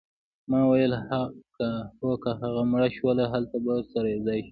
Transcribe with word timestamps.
ما 0.49 0.59
وویل 0.65 0.93
هو 1.99 2.11
که 2.23 2.31
مړه 2.71 2.89
شوو 2.95 3.11
هلته 3.33 3.55
به 3.65 3.73
سره 3.93 4.07
یوځای 4.09 4.39
شو 4.41 4.49